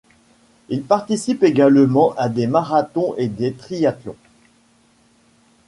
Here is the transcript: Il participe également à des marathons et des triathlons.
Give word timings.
Il 0.69 0.81
participe 0.81 1.43
également 1.43 2.15
à 2.17 2.27
des 2.27 2.47
marathons 2.47 3.13
et 3.17 3.27
des 3.27 3.53
triathlons. 3.53 4.15